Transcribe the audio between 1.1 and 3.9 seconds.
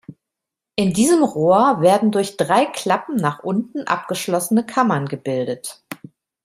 Rohr werden durch drei Klappen nach unten